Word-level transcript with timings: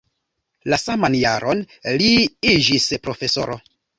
La 0.73 0.79
saman 0.83 1.17
jaron 1.23 1.61
li 2.01 2.09
iĝis 2.55 2.89
profesoro. 3.07 3.61